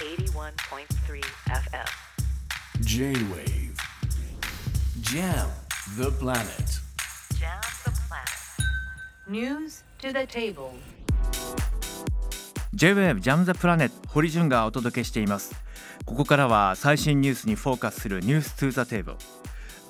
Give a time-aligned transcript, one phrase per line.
[0.00, 1.84] 81.3 FM.
[2.80, 3.76] J-Wave
[5.02, 5.46] Jam
[5.98, 6.80] the planet
[7.38, 8.30] Jam the planet.
[9.28, 10.72] News to the table.
[12.72, 15.54] J-Wave ジャムザプラネット堀潤がお届けしています
[16.06, 19.16] ここからは最新ニュースにフォーカスするニュース2 the table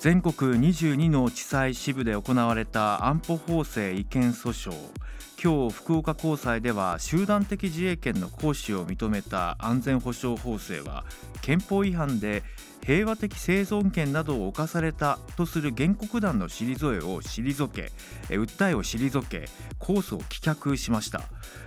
[0.00, 4.74] 全国22の地裁支部で行われた安保法制違憲訴訟
[5.42, 11.06] 今日福岡高裁では集団的自衛権の行使を認めた安全保障法制は
[11.40, 12.42] 憲法違反で
[12.84, 17.90] 平和的生存権などを侵されたとする原告団の退えを退け
[18.28, 19.48] 訴えを退け
[19.78, 21.22] 控訴を棄却しました。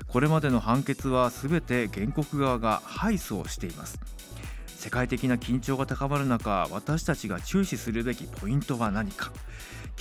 [0.08, 4.00] これまでの判決はすべて原告側が敗訴をしています。
[4.67, 9.31] 世界的な緊張が高まる中私たちが注視するべきポイントは何か。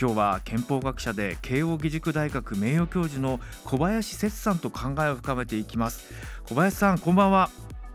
[0.01, 6.13] 今日は憲法学者で慶應義塾大学名誉教授の小林節さんと考えを深めていきます。
[6.49, 7.51] 小林さんこんばんは。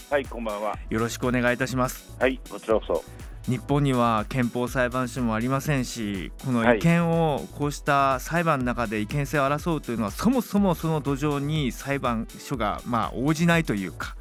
[0.09, 0.77] はい、こんばんは。
[0.89, 2.15] よろしくお願いいたします。
[2.19, 3.03] はい、こちらこそ。
[3.49, 14.17] 日本には憲法裁判所もありませんしこの違憲をこうした裁判の中で違憲性を争うというのはそもそもその土壌に裁判所がまあ応じないというか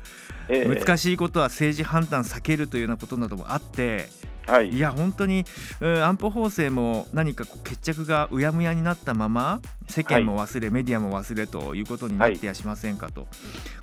[0.48, 0.74] ええ。
[0.76, 4.08] 難しいことは政治判断避けるというようなことなどもあって
[4.46, 5.44] はい、いや本当に
[5.80, 13.26] うん安保法制も何か決着がうやむやになったまま世間も忘れ、メディアも忘れということになってやしませんかと、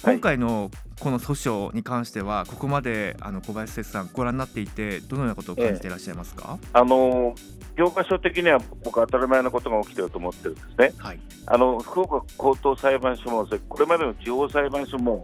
[0.03, 7.35] 今回のこの訴訟に関してはここまであの小林節さんご覧になっていてどのようなことを感じていらっしゃいますか、あの
[7.75, 10.93] 教科書的には僕当たり前のことが起きていると思ってるんですね。
[10.97, 11.19] はい。
[11.47, 15.21] あの福岡高等裁判所もこれまでの地方裁判所も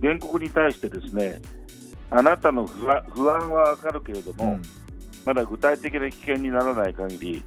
[0.00, 1.40] 原告に対してですね、
[2.12, 4.58] あなたの不安不安はわかるけれども、
[5.24, 7.42] まだ具体的な危険にならない限り、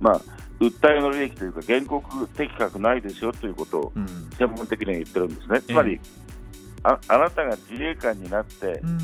[0.00, 0.20] まあ
[0.60, 4.06] 訴えの利益というか原告的確ないですよということをうん。
[4.36, 5.62] 専門的には言ってるんですね。
[5.62, 6.00] つまり、
[6.82, 8.98] ああなたが自衛官になってうん。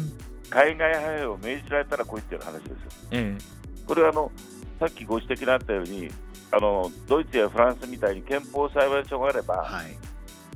[0.50, 2.76] 海外派兵を命じられたら来いっていう話ですよ。
[3.12, 3.38] え
[3.86, 4.32] これはあの
[4.80, 6.10] さっきご指摘にあったように
[6.50, 9.96] あのドイツやフランスみたいに憲法裁判所があれば、はい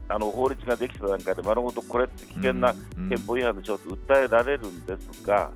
[0.08, 5.50] あの法律ができた段階で丸ごとこれって危険なうん憲法違反でしょうと訴えられるんですが、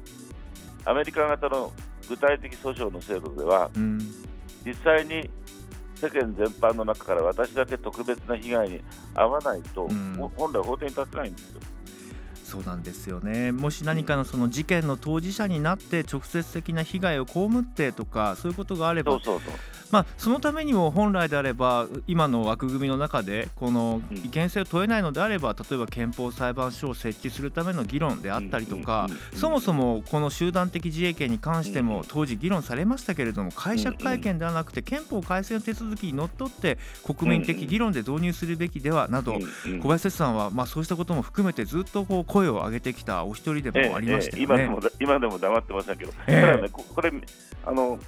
[0.85, 1.73] アメリカ型の
[2.09, 3.99] 具体的訴訟の制度ではうん。
[4.65, 5.29] 実際に
[5.97, 8.81] 世間全般の中から私だけ特別な被害に
[9.15, 9.89] 遭わないと、
[10.37, 11.61] 本来法廷に立てないんですよ。
[12.45, 13.51] そうなんですよね。
[13.51, 19.55] もし何かのその事件の当事者になって直接的な被害を被ってとかそういうことがあればそうそうそう
[19.93, 24.23] まあ、そのためにも本来であれば今の枠組みの中でこのうん。
[24.23, 39.35] 違憲性を問えないのであれば例えば憲法裁判所を設置するための議論であったりとかそもそもこの集団的自衛権に関してうんも当時議論されましたけれども解釈会見ではなくて憲法改正の手続きにのっとって国民的議論で導入するべきではなど
[39.83, 44.55] 小林節さんはまあそうしたことも含めてずっとこう声を上げてきたお一人でええもありましたよね。
[44.57, 44.81] ええ今でも。
[44.81, 46.41] だ今でも黙ってませんけど、ええ。
[46.41, 47.13] ただね、ここれ
[47.67, 47.99] あの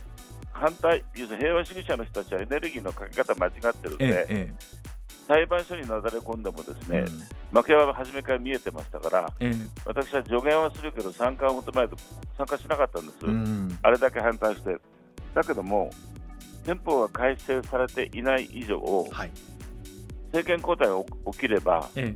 [0.65, 4.85] 反対、要するに平和主義者の人たちはエネルギーのかけ方間違ってるんで、えええ
[5.27, 7.59] 裁判所になだれ込んでもですね、えうん。
[7.63, 9.53] 負けは初めから見えてましたから、え
[9.85, 11.97] 私は助言はするけど参加を求めないと
[12.37, 13.79] 参加しなかったんです、えうん。
[13.83, 14.77] あれだけ反対して。
[15.35, 15.91] だけども、
[16.65, 18.79] 憲法が改正されていない以上、
[19.11, 19.31] はい。
[20.33, 22.15] 政権交代が起きれば、え。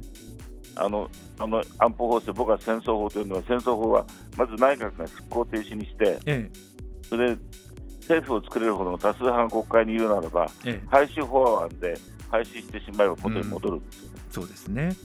[0.74, 6.50] あのあの安保法制、僕は戦争法というのは、戦争法はまず内閣が執行停止にして、ええ。
[7.08, 7.40] それで
[8.08, 10.88] 政府を作れるほどの多数派が国会にいるならば、ええ。
[10.88, 11.98] 廃止法案で
[12.30, 14.20] 廃止してしまえば元に戻るんですよね。
[14.30, 14.96] そうですね。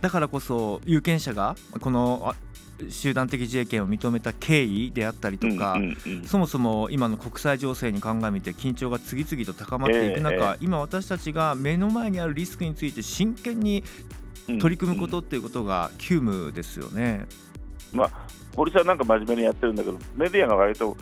[0.00, 2.34] だからこそ有権者がこのあ
[2.88, 6.24] 集団的自衛権を認めた経緯であったりとか、うんうんうん。
[6.24, 13.84] そもそも今の国際情勢に鑑みて緊張が次々と高まっていく中、え今私たちが目の前にあるリスクについて真剣に
[14.46, 17.26] 取り組むことっていうことが急務ですよね。
[17.92, 18.10] まあ、
[18.56, 20.94] 堀さんなんか真面目にやってるんだけど、メディアが割とな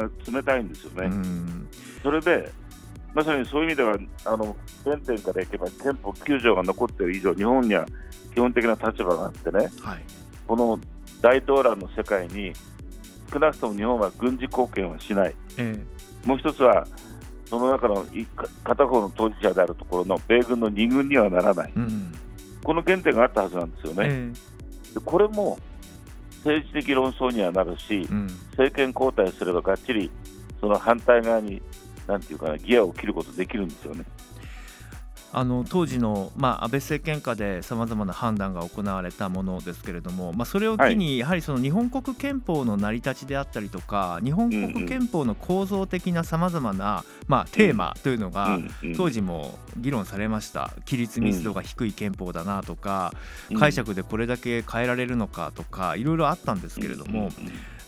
[0.00, 1.06] 冷たいんですよね。
[1.06, 1.68] うん。
[2.02, 2.50] それで、
[3.14, 7.86] まさにそういう意味では、あの原点からいけば、憲法9条が残っている以上、日本には
[8.34, 10.02] 基本的な立場があってね、はい。
[10.46, 10.78] この
[11.20, 12.52] 大動乱の世界に、
[13.32, 15.78] 少なくとも日本は軍事貢献はしない、え
[16.24, 16.86] もう一つは、
[17.46, 18.06] その中の
[18.64, 22.12] 片方の当事者であるところの米軍の二軍にはならない、えうん。
[22.62, 24.06] この原点があったはずなんですよね。
[24.08, 24.32] え。
[24.94, 25.58] でこれも
[26.44, 30.10] 政治的論争にはなるし、えうん政権交代すればがっちり
[30.60, 31.62] その反対側に
[32.06, 34.04] なんていうかなギアを切ることできるんですよね。
[35.34, 48.58] あの当時の、まあ、安倍政権下でさまざまな判断が行われたものですけれども、まあ、それを機に、やはりその日本国憲法の成り立ちであったりとか日本国憲法の構造的なさまざまな、まあ、テーマというのが、
[48.96, 50.70] 当時も議論されました。
[50.86, 53.14] 規律密度が低い憲法だなとか、
[53.58, 57.30] 解釈でこれだけ変えられるのかとかいろいろあったんですけれども。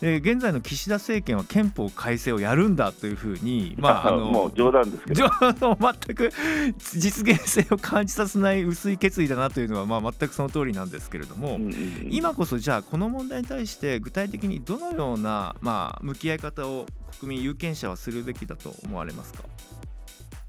[0.02, 5.28] え現在の岸田政権は憲法改正をやるんだというふうに、 まあ、あのもう冗談ですけど。
[5.34, 6.32] 全く
[6.76, 16.86] 実現性を感じさせない薄い決意だなというのは、まあ、全くその通りなんですけれども、うんうんうん、今こそじゃあこの問題に対して具体的にどのような、まあ、向き合い方を
[17.20, 19.44] 国民有権者はするべきだと思われますか？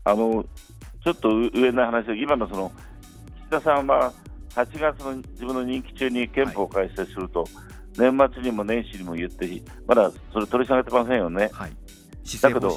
[0.06, 0.46] あの
[1.04, 2.72] ちょっと上の話で今のその
[3.50, 4.14] 岸田さんは
[4.56, 9.50] 8月の自分の任期中に憲法改正すると、はい年末にも年始にも言って、
[9.88, 11.50] まだそれ取り下げてませんよね。
[11.54, 11.72] はい、
[12.42, 12.76] だけど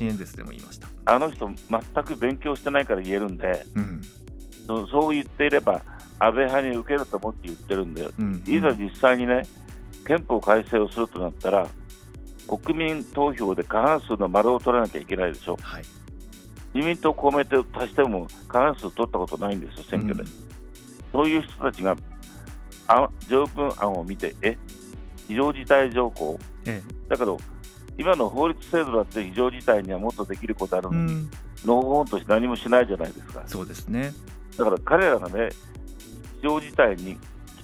[1.04, 4.02] あの人、全く勉強してないから言えるんで、うん、
[4.66, 5.82] そそう言っていれば、
[6.18, 9.42] 安倍派に受けると思って言ってるんで、うん、いざ実際にね、
[10.06, 11.68] 憲法改正をするとなったら、
[12.46, 15.56] 国民投票で過半数の丸を取らなきゃいけないでしょ。
[15.60, 15.82] はい、
[16.74, 20.22] 自民党、公明党足しても過半数取ったことないんですよ、選挙で。
[20.22, 20.28] うん、
[21.12, 21.96] そういう人たちが
[22.88, 24.56] あ条文案を見て、え
[25.28, 27.38] 非常事態条項、ええ、だけど
[27.98, 31.04] 今の法律制度だって非常事態にはもっとできることあるの。
[31.04, 31.30] に、うん、
[31.64, 33.42] ノーゴーンとして何もしないじゃないですか。
[33.46, 34.12] そうですね。
[34.56, 35.50] だから彼らがね、
[36.36, 37.16] 非常事態に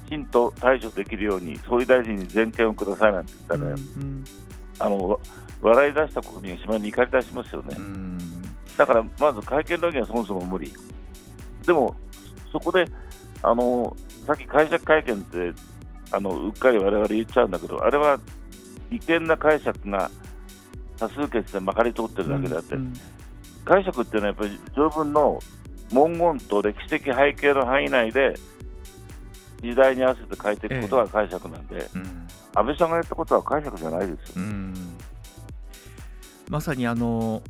[0.07, 4.25] きちんと対処できるように、総理大臣に全権をくださいなんて言ったら、うんうん、
[4.81, 5.21] あの
[5.63, 7.77] 笑い出した国民が島に怒り出しますよね。
[7.79, 8.19] うん、
[8.77, 10.73] だからまず会見の時はそもそも無理。
[11.65, 11.95] でも、
[12.51, 12.87] そこで
[13.43, 13.97] あの
[14.27, 15.53] さっき解釈会見って
[16.15, 18.19] あのうっかり我々言っちゃうんだけど、あれは
[18.91, 20.11] 違憲な解釈が
[20.99, 22.93] 多数決でまかり通ってるだけであって、うんうん、
[23.65, 25.41] 解釈っていうのはやっぱり条文の
[25.93, 28.35] 文言と歴史的背景の範囲内で
[29.63, 31.99] 時代に合わせて変えていくことが解釈なんで、ええ。
[31.99, 34.45] うん、安倍さんがやったことは解釈じゃないですよ。
[36.51, 37.43] まさにあの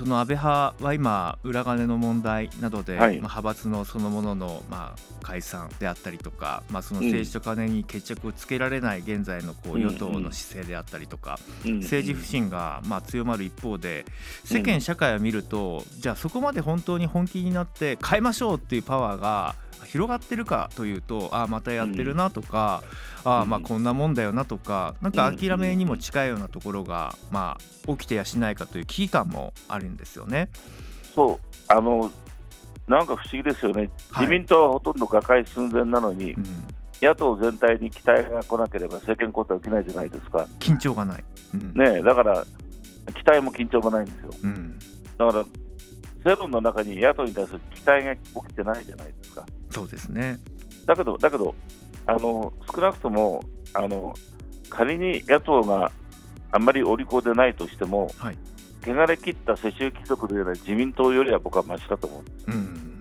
[0.00, 11.38] その安倍派は今、裏金の問題などで、はい、まあ、派閥のそのものの、まあ、解散であったりとか、まあ、その政治と金に決着をつけられない現在のこう与党の姿勢であったりとか、
[11.82, 14.06] 政治不信がまあ強まる一方で
[14.42, 19.54] 世間社会を見ると、じゃあそこまで本当に本気になって変えましょうっていうパワーが
[19.86, 22.82] 広がってるかというとああまたやってるなとか、
[23.24, 30.48] うん、ああまあこんなもんだよなとかなんか諦めにも近いようなところが、まあ、起きてやしないかという危機感もあるんですよね。
[31.14, 31.38] そう。
[31.68, 32.10] あの
[32.88, 33.88] なんか不思議ですよね、
[34.18, 36.44] 自民党はほとんど瓦解寸前なのに、うん、
[37.00, 40.48] 野党全体に期待が来なければ政権交代起きないじゃないですか。
[40.58, 41.24] 緊張がない、
[41.54, 42.44] うん、ねだから
[43.14, 44.30] 期待も緊張がないんですよ。
[44.42, 44.78] うん、
[45.18, 45.44] だから
[46.24, 49.46] 世論の中に野党に対する期待が起きてないじゃないですか。
[49.70, 50.38] そうですね。
[50.86, 51.54] だけど、だけど
[52.06, 53.42] あの少なくとも
[53.74, 54.14] あの
[54.68, 55.92] 仮に野党が
[56.52, 58.38] あんまりお利口でないとしても、はい、
[58.84, 62.50] 汚れ切った世襲貴族でない自民党よりは僕はましだと思う。
[62.52, 62.98] うん、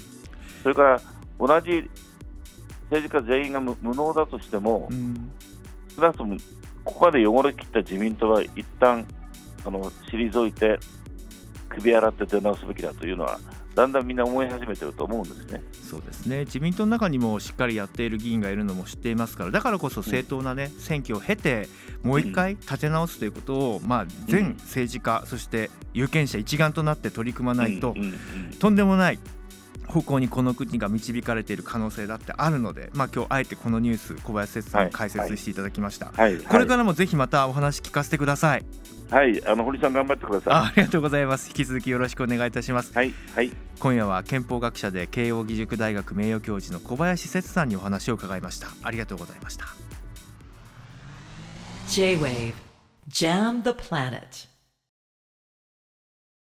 [0.63, 1.01] それから
[1.39, 1.89] 同じ
[2.91, 5.31] 政治家全員が無能だとしても、うん、
[5.95, 6.37] 少なくとも
[6.83, 9.05] ここまで汚れ切った自民党は一旦
[9.65, 10.79] あの退いて
[11.69, 13.39] 首洗って出直すべきだというのは
[13.75, 15.63] だんだんみんな思い始めてると思うんですね。
[15.71, 16.45] そうですね。
[16.45, 21.67] 自民党の中にもしっかりやっている議員がいるのも知っていますからだからこそ正当な、ね、うん、選挙を経て
[22.03, 27.95] もう一回立て直すということを、まあ、全政治家、そして有権者一丸となって取り組まないと、
[28.59, 29.19] とんでもない
[29.89, 38.65] 方向にこの国が導かれている可能性だってあるので、まあ、今日あえてこのニュース小林節さんに解説していただきました、はいはい、これからもぜひまたお話聞かせてください。
[39.09, 40.53] はいあの堀さん頑張ってください。
[40.53, 41.47] ありがとうございます。
[41.47, 42.93] 引き続きよろしくお願いいたします。
[42.93, 43.51] はいはい。
[43.79, 48.67] 今夜は憲法学者で慶應義塾大学名誉教授の小林節さんにお話を伺いました。
[48.83, 49.65] ありがとうございました。
[51.87, 52.53] J-Wave
[53.07, 54.48] Jam the Planet